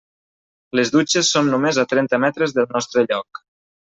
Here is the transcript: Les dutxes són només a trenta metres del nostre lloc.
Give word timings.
Les 0.77 0.91
dutxes 0.95 1.29
són 1.35 1.51
només 1.55 1.79
a 1.83 1.85
trenta 1.91 2.19
metres 2.23 2.57
del 2.57 2.65
nostre 2.79 3.05
lloc. 3.13 3.43